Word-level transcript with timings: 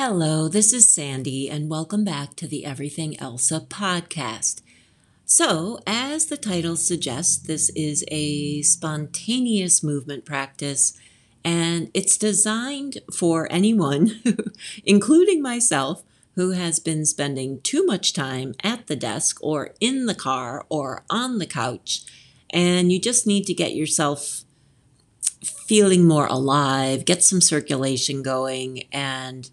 Hello, 0.00 0.46
this 0.46 0.72
is 0.72 0.88
Sandy, 0.88 1.50
and 1.50 1.68
welcome 1.68 2.04
back 2.04 2.36
to 2.36 2.46
the 2.46 2.64
Everything 2.64 3.18
Elsa 3.18 3.66
podcast. 3.68 4.62
So, 5.26 5.80
as 5.88 6.26
the 6.26 6.36
title 6.36 6.76
suggests, 6.76 7.36
this 7.36 7.68
is 7.70 8.04
a 8.06 8.62
spontaneous 8.62 9.82
movement 9.82 10.24
practice, 10.24 10.96
and 11.44 11.90
it's 11.94 12.16
designed 12.16 12.98
for 13.12 13.50
anyone, 13.50 14.22
including 14.84 15.42
myself, 15.42 16.04
who 16.36 16.52
has 16.52 16.78
been 16.78 17.04
spending 17.04 17.60
too 17.62 17.84
much 17.84 18.12
time 18.12 18.54
at 18.62 18.86
the 18.86 18.94
desk 18.94 19.38
or 19.42 19.74
in 19.80 20.06
the 20.06 20.14
car 20.14 20.64
or 20.68 21.02
on 21.10 21.38
the 21.38 21.46
couch, 21.46 22.02
and 22.50 22.92
you 22.92 23.00
just 23.00 23.26
need 23.26 23.46
to 23.46 23.52
get 23.52 23.74
yourself 23.74 24.44
feeling 25.42 26.06
more 26.06 26.26
alive, 26.26 27.04
get 27.04 27.24
some 27.24 27.40
circulation 27.40 28.22
going, 28.22 28.84
and 28.92 29.50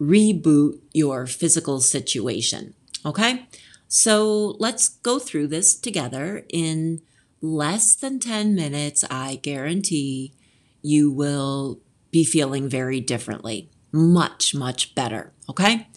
reboot 0.00 0.80
your 0.92 1.26
physical 1.26 1.80
situation. 1.80 2.74
Okay? 3.04 3.46
So 3.88 4.56
let's 4.58 4.88
go 4.88 5.18
through 5.18 5.48
this 5.48 5.78
together. 5.78 6.44
In 6.48 7.02
less 7.40 7.94
than 7.94 8.18
10 8.18 8.54
minutes, 8.54 9.04
I 9.10 9.36
guarantee 9.36 10.34
you 10.82 11.10
will 11.10 11.80
be 12.10 12.24
feeling 12.24 12.68
very 12.68 13.00
differently. 13.00 13.70
Much, 13.92 14.54
much 14.54 14.94
better. 14.94 15.32
Okay? 15.48 15.88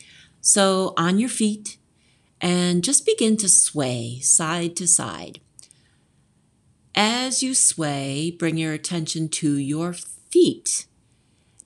So 0.42 0.94
on 0.98 1.20
your 1.20 1.30
feet 1.30 1.78
and 2.42 2.84
just 2.84 3.06
begin 3.06 3.38
to 3.38 3.50
sway 3.50 4.20
side 4.20 4.76
to 4.78 4.88
side. 4.88 5.40
As 6.96 7.44
you 7.44 7.54
sway, 7.54 8.36
bring 8.38 8.58
your 8.58 8.74
attention 8.74 9.30
to 9.30 9.56
your 9.56 9.94
feet 9.94 10.86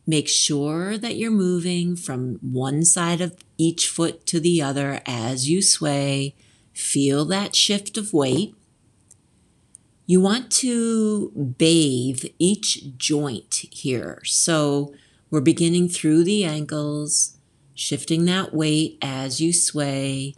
Make 0.06 0.28
sure 0.28 0.98
that 0.98 1.16
you're 1.16 1.32
moving 1.32 1.96
from 1.96 2.36
one 2.42 2.84
side 2.84 3.22
of 3.22 3.38
each 3.58 3.88
foot 3.88 4.26
to 4.28 4.40
the 4.40 4.62
other 4.62 5.02
as 5.06 5.50
you 5.50 5.62
sway. 5.62 6.36
Feel 6.73 7.23
that 7.26 7.56
shift 7.56 7.98
of 7.98 8.14
weight. 8.14 8.54
You 10.06 10.20
want 10.20 10.52
to 10.52 11.30
bathe 11.58 12.26
each 12.38 12.98
joint 12.98 13.64
here. 13.72 14.22
So 14.26 14.94
we're 15.30 15.40
beginning 15.40 15.88
through 15.88 16.26
the 16.26 16.44
ankles, 16.44 17.38
shifting 17.73 18.26
that 18.26 18.54
weight 18.54 18.98
as 19.02 19.40
you 19.40 19.54
sway. 19.54 20.36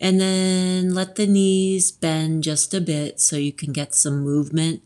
And 0.00 0.18
then 0.18 0.94
let 0.94 1.16
the 1.16 1.26
knees 1.26 1.92
bend 1.92 2.42
just 2.42 2.72
a 2.72 2.80
bit 2.80 3.20
so 3.20 3.36
you 3.36 3.52
can 3.52 3.72
get 3.72 3.94
some 3.94 4.20
movement 4.20 4.82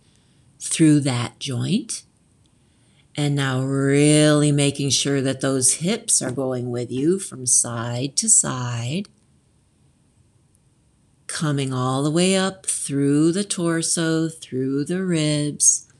through 0.60 1.00
that 1.00 1.38
joint. 1.38 2.02
And 3.18 3.34
now, 3.34 3.62
really 3.62 4.52
making 4.52 4.90
sure 4.90 5.20
that 5.22 5.40
those 5.40 5.74
hips 5.74 6.22
are 6.22 6.30
going 6.30 6.70
with 6.70 6.92
you 6.92 7.18
from 7.18 7.46
side 7.46 8.16
to 8.18 8.28
side. 8.28 9.08
Coming 11.26 11.72
all 11.74 12.04
the 12.04 12.12
way 12.12 12.36
up 12.36 12.64
through 12.64 13.32
the 13.32 13.42
torso, 13.42 14.28
through 14.28 14.84
the 14.84 15.04
ribs. 15.04 15.92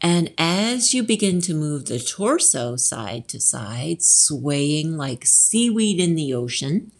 And 0.00 0.34
as 0.38 0.92
you 0.92 1.04
begin 1.04 1.40
to 1.42 1.54
move 1.54 1.84
the 1.84 2.00
torso 2.00 2.74
side 2.74 3.28
to 3.28 3.40
side, 3.40 4.02
swaying 4.02 4.96
like 4.96 5.24
seaweed 5.24 6.00
in 6.00 6.16
the 6.16 6.34
ocean. 6.34 6.90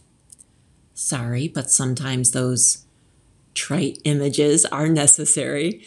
Sorry, 0.95 1.49
but 1.49 1.73
sometimes 1.73 2.31
those 2.31 2.85
trite 3.53 3.99
images 4.05 4.65
are 4.67 4.87
necessary. 4.87 5.85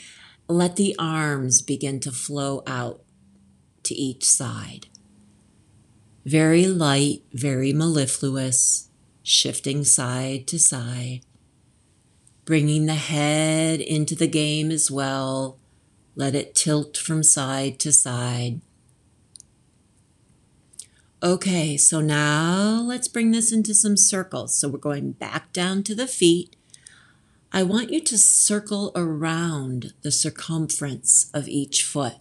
Let 0.48 0.76
the 0.76 0.96
arms 1.00 1.64
begin 1.64 2.00
to 2.02 2.12
flow 2.12 2.62
out 2.68 3.02
to 3.84 3.96
each 3.96 4.24
side. 4.24 4.88
Very 6.24 6.68
light, 6.68 7.24
very 7.34 7.74
mellifluous, 7.74 8.90
shifting 9.24 9.84
side 9.84 10.46
to 10.48 10.60
side. 10.60 11.22
Bringing 12.46 12.86
the 12.86 12.94
head 12.94 13.82
into 13.82 14.14
the 14.14 14.28
game 14.28 14.70
as 14.70 14.92
well. 14.92 15.58
Let 16.16 16.36
it 16.36 16.54
tilt 16.54 16.96
from 16.96 17.24
side 17.24 17.80
to 17.80 17.92
side. 17.92 18.62
Okay, 21.24 21.76
so 21.76 22.02
now 22.02 22.84
let's 22.86 23.08
bring 23.08 23.32
this 23.32 23.52
into 23.52 23.74
some 23.74 23.98
circles. 23.98 24.56
So 24.56 24.68
we're 24.68 24.78
going 24.78 25.14
back 25.14 25.52
down 25.54 25.82
to 25.84 25.96
the 25.96 26.06
feet 26.06 26.56
I 27.56 27.64
want 27.64 27.90
you 27.90 28.02
to 28.02 28.18
circle 28.18 28.92
around 28.98 29.94
the 30.02 30.12
circumference 30.12 31.32
of 31.34 31.48
each 31.48 31.84
foot. 31.86 32.16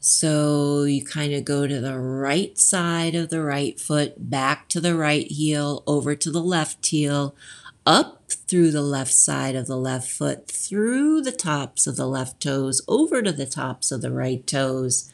So 0.00 0.84
you 0.84 1.04
kind 1.04 1.34
of 1.34 1.44
go 1.44 1.66
to 1.66 1.78
the 1.78 1.98
right 1.98 2.56
side 2.56 3.14
of 3.14 3.28
the 3.28 3.42
right 3.42 3.78
foot, 3.78 4.30
back 4.30 4.70
to 4.70 4.80
the 4.80 4.96
right 4.96 5.26
heel, 5.26 5.82
over 5.86 6.16
to 6.16 6.30
the 6.30 6.42
left 6.42 6.86
heel, 6.86 7.36
up 7.84 8.30
through 8.30 8.70
the 8.70 8.80
left 8.80 9.12
side 9.12 9.54
of 9.54 9.66
the 9.66 9.76
left 9.76 10.10
foot, 10.10 10.48
through 10.50 11.20
the 11.20 11.30
tops 11.30 11.86
of 11.86 11.96
the 11.96 12.08
left 12.08 12.40
toes, 12.40 12.80
over 12.88 13.20
to 13.20 13.30
the 13.30 13.44
tops 13.44 13.92
of 13.92 14.00
the 14.00 14.10
right 14.10 14.46
toes, 14.46 15.12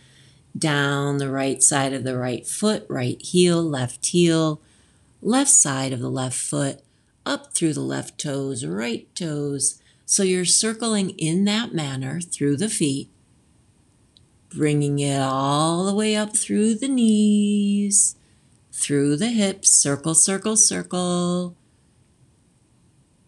down 0.57 1.19
the 1.19 1.33
right 1.33 1.65
side 1.65 1.93
of 1.93 2.05
the 2.05 2.17
right 2.17 2.47
foot, 2.47 2.87
right 2.89 3.21
heel, 3.21 3.61
left 3.61 4.07
heel, 4.07 4.63
left 5.21 5.51
side 5.51 5.93
of 5.93 5.99
the 5.99 6.11
left 6.11 6.39
foot, 6.39 6.85
up 7.25 7.53
through 7.55 7.75
the 7.75 7.81
left 7.81 8.19
toes, 8.19 8.65
right 8.65 9.13
toes. 9.15 9.81
So 10.05 10.23
you're 10.23 10.45
circling 10.45 11.11
in 11.11 11.45
that 11.45 11.73
manner 11.73 12.21
through 12.21 12.57
the 12.57 12.69
feet, 12.69 13.11
bringing 14.55 14.99
it 14.99 15.21
all 15.21 15.87
the 15.87 15.95
way 15.95 16.17
up 16.17 16.37
through 16.37 16.75
the 16.75 16.89
knees, 16.89 18.17
through 18.73 19.17
the 19.17 19.29
hips, 19.29 19.71
circle, 19.71 20.15
circle, 20.15 20.57
circle. 20.57 21.57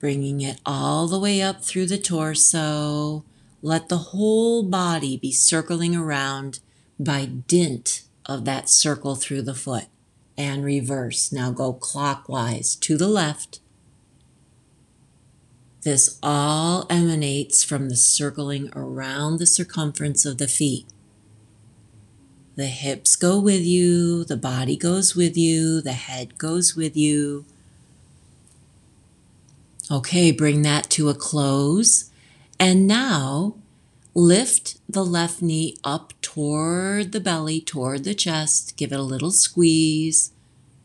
Bringing 0.00 0.40
it 0.40 0.60
all 0.66 1.06
the 1.06 1.20
way 1.20 1.40
up 1.40 1.62
through 1.62 1.86
the 1.86 1.98
torso. 1.98 3.24
Let 3.60 3.88
the 3.88 3.98
whole 3.98 4.64
body 4.64 5.16
be 5.16 5.30
circling 5.30 5.94
around 5.94 6.58
by 6.98 7.26
dint 7.26 8.02
of 8.26 8.44
that 8.44 8.68
circle 8.68 9.14
through 9.14 9.42
the 9.42 9.54
foot 9.54 9.86
and 10.36 10.64
reverse. 10.64 11.30
Now 11.30 11.52
go 11.52 11.72
clockwise 11.72 12.74
to 12.76 12.96
the 12.96 13.06
left 13.06 13.60
this 15.82 16.18
all 16.22 16.86
emanates 16.88 17.64
from 17.64 17.88
the 17.88 17.96
circling 17.96 18.70
around 18.74 19.38
the 19.38 19.46
circumference 19.46 20.24
of 20.24 20.38
the 20.38 20.46
feet. 20.46 20.86
The 22.54 22.66
hips 22.66 23.16
go 23.16 23.40
with 23.40 23.62
you, 23.62 24.24
the 24.24 24.36
body 24.36 24.76
goes 24.76 25.16
with 25.16 25.36
you, 25.36 25.80
the 25.80 25.94
head 25.94 26.38
goes 26.38 26.76
with 26.76 26.96
you. 26.96 27.44
Okay, 29.90 30.30
bring 30.30 30.62
that 30.62 30.88
to 30.90 31.08
a 31.08 31.14
close. 31.14 32.10
And 32.60 32.86
now 32.86 33.56
lift 34.14 34.78
the 34.88 35.04
left 35.04 35.42
knee 35.42 35.76
up 35.82 36.12
toward 36.20 37.10
the 37.10 37.20
belly, 37.20 37.60
toward 37.60 38.04
the 38.04 38.14
chest. 38.14 38.76
Give 38.76 38.92
it 38.92 38.98
a 38.98 39.02
little 39.02 39.32
squeeze. 39.32 40.32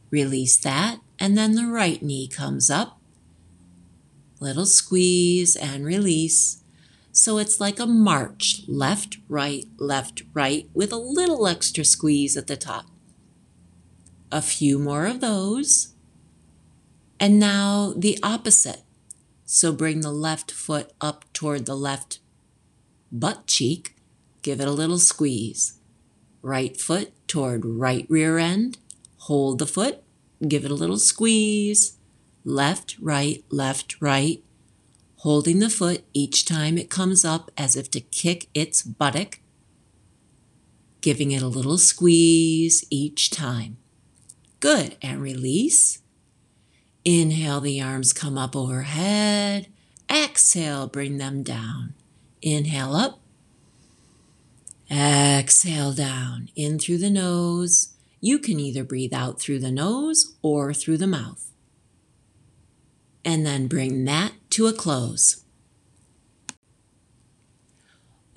Release 0.09 0.57
that. 0.57 0.99
And 1.19 1.37
then 1.37 1.53
the 1.53 1.67
right 1.67 2.01
knee 2.01 2.27
comes 2.27 2.71
up 2.71 2.96
little 4.39 4.65
squeeze 4.65 5.55
and 5.55 5.85
release. 5.85 6.63
So 7.11 7.37
it's 7.37 7.59
like 7.59 7.79
a 7.79 7.87
march 7.87 8.61
left, 8.67 9.17
right, 9.27 9.65
left, 9.77 10.23
right 10.33 10.69
with 10.73 10.91
a 10.91 10.97
little 10.97 11.47
extra 11.47 11.83
squeeze 11.83 12.37
at 12.37 12.47
the 12.47 12.57
top. 12.57 12.85
A 14.31 14.41
few 14.41 14.77
more 14.77 15.05
of 15.05 15.21
those. 15.21 15.93
And 17.19 17.39
now 17.39 17.93
the 17.97 18.19
opposite. 18.21 18.83
So 19.45 19.71
bring 19.71 20.01
the 20.01 20.11
left 20.11 20.51
foot 20.51 20.91
up 21.01 21.25
toward 21.33 21.65
the 21.65 21.75
left 21.75 22.19
butt 23.11 23.47
cheek. 23.47 23.95
Give 24.43 24.61
it 24.61 24.67
a 24.67 24.71
little 24.71 24.99
squeeze. 24.99 25.79
Right 26.41 26.79
foot 26.79 27.13
toward 27.27 27.65
right 27.65 28.05
rear 28.09 28.37
end. 28.37 28.77
Hold 29.21 29.59
the 29.59 29.65
foot. 29.65 30.03
Give 30.47 30.65
it 30.65 30.71
a 30.71 30.75
little 30.75 30.99
squeeze 30.99 31.96
left, 32.47 32.97
right, 32.99 33.43
left, 33.51 34.01
right, 34.01 34.41
holding 35.17 35.59
the 35.59 35.69
foot 35.69 36.05
each 36.13 36.45
time 36.45 36.77
it 36.77 36.89
comes 36.89 37.25
up 37.25 37.51
as 37.57 37.75
if 37.75 37.91
to 37.91 37.99
kick 37.99 38.47
its 38.53 38.81
buttock, 38.81 39.39
giving 41.01 41.31
it 41.31 41.41
a 41.41 41.47
little 41.47 41.77
squeeze 41.77 42.85
each 42.89 43.29
time. 43.29 43.77
Good. 44.59 44.95
And 45.01 45.21
release. 45.21 46.01
Inhale, 47.05 47.61
the 47.61 47.81
arms 47.81 48.13
come 48.13 48.37
up 48.37 48.55
overhead. 48.55 49.67
Exhale, 50.09 50.87
bring 50.87 51.17
them 51.17 51.43
down. 51.43 51.93
Inhale 52.41 52.95
up. 52.95 53.19
Exhale 54.89 55.93
down. 55.93 56.49
In 56.55 56.79
through 56.79 56.97
the 56.99 57.09
nose. 57.09 57.93
You 58.19 58.39
can 58.39 58.59
either 58.59 58.83
breathe 58.83 59.13
out 59.13 59.39
through 59.39 59.59
the 59.59 59.71
nose 59.71 60.35
or 60.41 60.73
through 60.73 60.97
the 60.97 61.07
mouth 61.07 61.47
and 63.27 63.45
then 63.45 63.67
bring 63.67 64.05
that 64.05 64.31
to 64.49 64.67
a 64.67 64.73
close. 64.73 65.43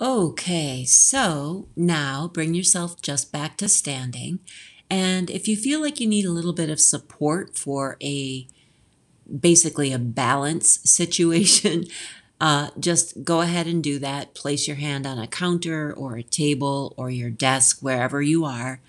Okay, 0.01 0.83
so 0.83 1.69
now 1.77 2.29
bring 2.33 2.53
yourself 2.53 3.01
just 3.01 3.31
back 3.31 3.55
to 3.57 3.69
standing. 3.69 4.39
And 4.89 5.29
if 5.29 5.47
you 5.47 5.55
feel 5.55 5.79
like 5.79 6.01
you 6.01 6.07
need 6.07 6.25
a 6.25 6.31
little 6.31 6.51
bit 6.51 6.69
of 6.69 6.81
support 6.81 7.57
for 7.57 7.95
a 8.03 8.45
basically 9.39 9.93
a 9.93 9.97
balance 9.99 10.81
situation, 10.83 11.85
uh, 12.41 12.71
just 12.77 13.23
go 13.23 13.39
ahead 13.39 13.67
and 13.67 13.81
do 13.81 13.97
that. 13.99 14.33
Place 14.33 14.67
your 14.67 14.75
hand 14.75 15.07
on 15.07 15.17
a 15.17 15.27
counter 15.27 15.93
or 15.93 16.17
a 16.17 16.23
table 16.23 16.93
or 16.97 17.09
your 17.09 17.29
desk, 17.29 17.79
wherever 17.79 18.21
you 18.21 18.43
are, 18.43 18.81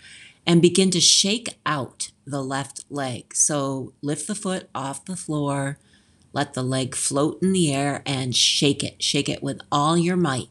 and 0.44 0.60
begin 0.60 0.90
to 0.90 1.00
shake 1.00 1.60
out 1.64 2.10
the 2.26 2.42
left 2.42 2.84
leg. 2.90 3.36
So 3.36 3.92
lift 4.02 4.26
the 4.26 4.34
foot 4.34 4.68
off 4.74 5.04
the 5.04 5.16
floor, 5.16 5.78
let 6.32 6.54
the 6.54 6.62
leg 6.62 6.94
float 6.94 7.40
in 7.42 7.52
the 7.52 7.74
air, 7.74 8.02
and 8.06 8.34
shake 8.34 8.82
it. 8.82 9.02
Shake 9.02 9.28
it 9.28 9.42
with 9.42 9.60
all 9.70 9.96
your 9.96 10.16
might. 10.16 10.48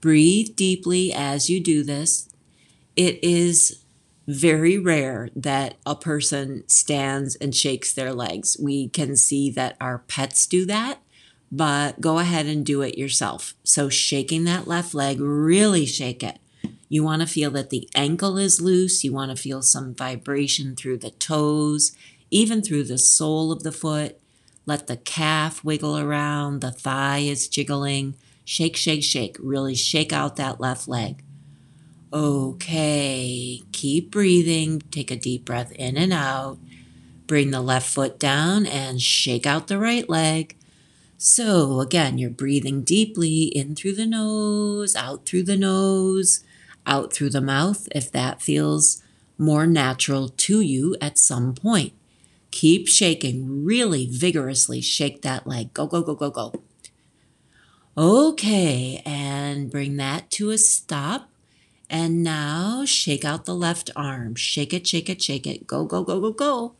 Breathe 0.00 0.56
deeply 0.56 1.12
as 1.12 1.50
you 1.50 1.60
do 1.60 1.82
this. 1.82 2.28
It 2.96 3.22
is 3.22 3.84
very 4.26 4.78
rare 4.78 5.28
that 5.34 5.74
a 5.84 5.94
person 5.94 6.64
stands 6.68 7.34
and 7.36 7.54
shakes 7.54 7.92
their 7.92 8.12
legs. 8.12 8.56
We 8.60 8.88
can 8.88 9.16
see 9.16 9.50
that 9.50 9.76
our 9.80 9.98
pets 9.98 10.46
do 10.46 10.64
that, 10.66 11.00
but 11.50 12.00
go 12.00 12.18
ahead 12.18 12.46
and 12.46 12.64
do 12.64 12.82
it 12.82 12.98
yourself. 12.98 13.54
So, 13.64 13.88
shaking 13.88 14.44
that 14.44 14.68
left 14.68 14.94
leg, 14.94 15.20
really 15.20 15.86
shake 15.86 16.22
it. 16.22 16.38
You 16.88 17.04
want 17.04 17.22
to 17.22 17.28
feel 17.28 17.50
that 17.52 17.70
the 17.70 17.88
ankle 17.94 18.36
is 18.36 18.60
loose. 18.60 19.04
You 19.04 19.12
want 19.12 19.30
to 19.30 19.40
feel 19.40 19.62
some 19.62 19.94
vibration 19.94 20.74
through 20.74 20.98
the 20.98 21.10
toes, 21.10 21.92
even 22.30 22.62
through 22.62 22.84
the 22.84 22.98
sole 22.98 23.52
of 23.52 23.62
the 23.62 23.72
foot. 23.72 24.18
Let 24.66 24.86
the 24.86 24.96
calf 24.96 25.64
wiggle 25.64 25.98
around, 25.98 26.60
the 26.60 26.70
thigh 26.70 27.18
is 27.18 27.48
jiggling. 27.48 28.14
Shake, 28.44 28.76
shake, 28.76 29.04
shake. 29.04 29.36
Really 29.38 29.74
shake 29.74 30.12
out 30.12 30.36
that 30.36 30.60
left 30.60 30.88
leg. 30.88 31.22
Okay, 32.12 33.62
keep 33.70 34.10
breathing. 34.10 34.82
Take 34.90 35.10
a 35.10 35.16
deep 35.16 35.44
breath 35.44 35.70
in 35.72 35.96
and 35.96 36.12
out. 36.12 36.58
Bring 37.26 37.52
the 37.52 37.60
left 37.60 37.88
foot 37.88 38.18
down 38.18 38.66
and 38.66 39.00
shake 39.00 39.46
out 39.46 39.68
the 39.68 39.78
right 39.78 40.08
leg. 40.08 40.56
So, 41.16 41.80
again, 41.80 42.18
you're 42.18 42.30
breathing 42.30 42.82
deeply 42.82 43.44
in 43.44 43.76
through 43.76 43.94
the 43.94 44.06
nose, 44.06 44.96
out 44.96 45.26
through 45.26 45.44
the 45.44 45.56
nose, 45.56 46.42
out 46.86 47.12
through 47.12 47.30
the 47.30 47.40
mouth 47.40 47.86
if 47.92 48.10
that 48.10 48.42
feels 48.42 49.02
more 49.38 49.66
natural 49.66 50.28
to 50.28 50.60
you 50.60 50.96
at 51.00 51.18
some 51.18 51.54
point. 51.54 51.92
Keep 52.50 52.88
shaking, 52.88 53.64
really 53.64 54.06
vigorously 54.06 54.80
shake 54.80 55.22
that 55.22 55.46
leg. 55.46 55.72
Go, 55.72 55.86
go, 55.86 56.02
go, 56.02 56.14
go, 56.14 56.30
go. 56.30 56.52
Okay, 57.96 59.02
and 59.04 59.70
bring 59.70 59.96
that 59.96 60.30
to 60.32 60.50
a 60.50 60.58
stop. 60.58 61.28
And 61.88 62.22
now 62.22 62.84
shake 62.84 63.24
out 63.24 63.44
the 63.44 63.54
left 63.54 63.90
arm. 63.96 64.36
Shake 64.36 64.72
it, 64.72 64.86
shake 64.86 65.08
it, 65.08 65.20
shake 65.20 65.46
it. 65.46 65.66
Go, 65.66 65.84
go, 65.84 66.04
go, 66.04 66.20
go, 66.20 66.32
go. 66.32 66.74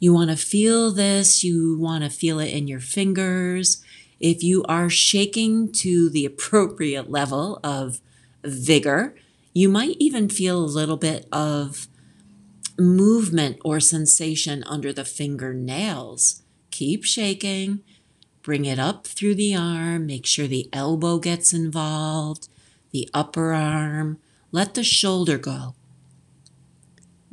You 0.00 0.12
want 0.12 0.30
to 0.30 0.36
feel 0.36 0.92
this. 0.92 1.42
You 1.44 1.78
want 1.78 2.04
to 2.04 2.10
feel 2.10 2.38
it 2.40 2.52
in 2.52 2.68
your 2.68 2.80
fingers. 2.80 3.82
If 4.20 4.42
you 4.42 4.64
are 4.64 4.90
shaking 4.90 5.70
to 5.72 6.08
the 6.10 6.24
appropriate 6.24 7.10
level 7.10 7.60
of 7.62 8.00
vigor, 8.42 9.14
you 9.54 9.68
might 9.68 9.96
even 9.98 10.28
feel 10.28 10.58
a 10.58 10.66
little 10.66 10.96
bit 10.96 11.26
of 11.32 11.86
movement 12.78 13.58
or 13.64 13.80
sensation 13.80 14.62
under 14.64 14.92
the 14.92 15.04
fingernails. 15.04 16.42
Keep 16.70 17.04
shaking. 17.04 17.80
Bring 18.42 18.64
it 18.64 18.78
up 18.78 19.06
through 19.06 19.34
the 19.34 19.54
arm. 19.54 20.06
Make 20.06 20.26
sure 20.26 20.46
the 20.46 20.68
elbow 20.72 21.18
gets 21.18 21.52
involved 21.52 22.48
the 22.90 23.08
upper 23.12 23.52
arm. 23.52 24.18
Let 24.52 24.74
the 24.74 24.84
shoulder 24.84 25.38
go. 25.38 25.74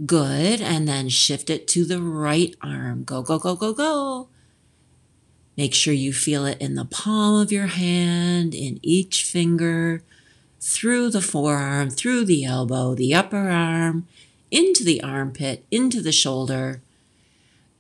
Good. 0.06 0.62
And 0.62 0.88
then 0.88 1.10
shift 1.10 1.50
it 1.50 1.68
to 1.70 1.86
the 1.86 2.02
right 2.02 2.56
arm. 2.62 3.04
Go, 3.04 3.22
go, 3.22 3.40
go, 3.40 3.56
go, 3.56 3.74
go. 3.74 4.30
Make 5.58 5.74
sure 5.74 5.94
you 5.94 6.12
feel 6.12 6.46
it 6.46 6.60
in 6.60 6.76
the 6.76 6.84
palm 6.84 7.40
of 7.40 7.52
your 7.52 7.68
hand, 7.68 8.54
in 8.54 8.78
each 8.82 9.24
finger, 9.24 10.04
through 10.60 11.12
the 11.12 11.22
forearm, 11.22 11.90
through 11.90 12.26
the 12.26 12.44
elbow, 12.44 12.94
the 12.94 13.14
upper 13.14 13.50
arm, 13.50 14.06
into 14.52 14.84
the 14.84 15.02
armpit, 15.02 15.66
into 15.72 16.02
the 16.02 16.12
shoulder. 16.12 16.82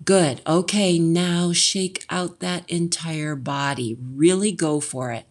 Good. 0.04 0.42
Okay, 0.46 1.00
now 1.00 1.54
shake 1.54 2.06
out 2.10 2.40
that 2.40 2.70
entire 2.70 3.36
body. 3.36 3.98
Really 4.00 4.52
go 4.52 4.80
for 4.80 5.12
it. 5.12 5.26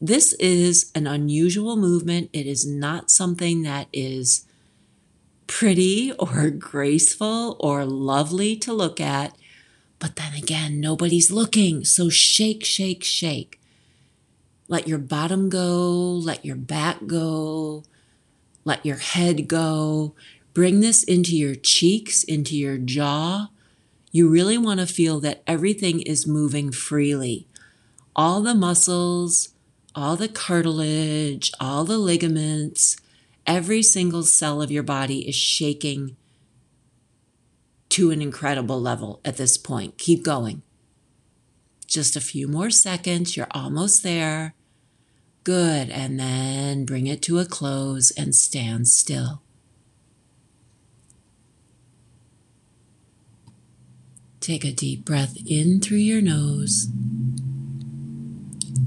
This 0.00 0.34
is 0.34 0.90
an 0.94 1.06
unusual 1.06 1.76
movement. 1.76 2.30
It 2.32 2.46
is 2.46 2.66
not 2.66 3.10
something 3.10 3.62
that 3.62 3.88
is 3.92 4.46
pretty 5.46 6.12
or 6.18 6.50
graceful 6.50 7.56
or 7.60 7.84
lovely 7.84 8.56
to 8.56 8.72
look 8.72 9.00
at. 9.00 9.36
But 9.98 10.16
then 10.16 10.34
again, 10.34 10.80
nobody's 10.80 11.30
looking. 11.30 11.84
So 11.84 12.08
shake, 12.08 12.64
shake, 12.64 13.02
shake. 13.02 13.60
Let 14.68 14.88
your 14.88 14.98
bottom 14.98 15.48
go, 15.48 15.92
let 15.92 16.44
your 16.44 16.56
back 16.56 17.06
go, 17.06 17.84
let 18.64 18.84
your 18.84 18.96
head 18.96 19.48
go. 19.48 20.14
Bring 20.56 20.80
this 20.80 21.02
into 21.02 21.36
your 21.36 21.54
cheeks, 21.54 22.24
into 22.24 22.56
your 22.56 22.78
jaw. 22.78 23.50
You 24.10 24.30
really 24.30 24.56
want 24.56 24.80
to 24.80 24.86
feel 24.86 25.20
that 25.20 25.42
everything 25.46 26.00
is 26.00 26.26
moving 26.26 26.72
freely. 26.72 27.46
All 28.16 28.40
the 28.40 28.54
muscles, 28.54 29.50
all 29.94 30.16
the 30.16 30.30
cartilage, 30.30 31.52
all 31.60 31.84
the 31.84 31.98
ligaments, 31.98 32.96
every 33.46 33.82
single 33.82 34.22
cell 34.22 34.62
of 34.62 34.70
your 34.70 34.82
body 34.82 35.28
is 35.28 35.34
shaking 35.34 36.16
to 37.90 38.10
an 38.10 38.22
incredible 38.22 38.80
level 38.80 39.20
at 39.26 39.36
this 39.36 39.58
point. 39.58 39.98
Keep 39.98 40.24
going. 40.24 40.62
Just 41.86 42.16
a 42.16 42.20
few 42.22 42.48
more 42.48 42.70
seconds. 42.70 43.36
You're 43.36 43.46
almost 43.50 44.02
there. 44.02 44.54
Good. 45.44 45.90
And 45.90 46.18
then 46.18 46.86
bring 46.86 47.06
it 47.06 47.20
to 47.24 47.40
a 47.40 47.44
close 47.44 48.10
and 48.10 48.34
stand 48.34 48.88
still. 48.88 49.42
Take 54.46 54.64
a 54.64 54.70
deep 54.70 55.04
breath 55.04 55.36
in 55.44 55.80
through 55.80 55.96
your 55.98 56.22
nose. 56.22 56.86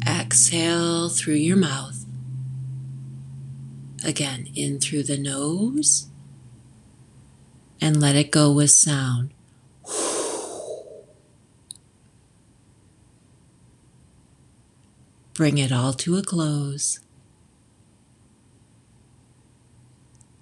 Exhale 0.08 1.10
through 1.10 1.34
your 1.34 1.58
mouth. 1.58 2.06
Again, 4.06 4.48
in 4.56 4.80
through 4.80 5.04
the 5.04 5.18
nose 5.18 6.08
and 7.82 8.00
let 8.00 8.16
it 8.16 8.32
go 8.32 8.54
with 8.54 8.72
sound. 8.72 9.34
Bring 15.34 15.58
it 15.58 15.74
all 15.74 15.92
to 15.92 16.16
a 16.16 16.24
close. 16.24 17.02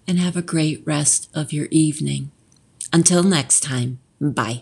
And 0.08 0.20
have 0.20 0.38
a 0.38 0.44
great 0.44 0.86
rest 0.86 1.28
of 1.34 1.52
your 1.52 1.68
evening. 1.72 2.30
Until 2.94 3.24
next 3.24 3.62
time, 3.62 3.98
bye. 4.22 4.62